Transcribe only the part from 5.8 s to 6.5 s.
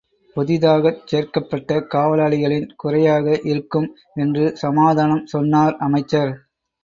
அமைச்சர்.